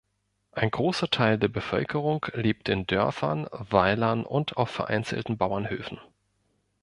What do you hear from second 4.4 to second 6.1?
auf vereinzelten Bauernhöfen.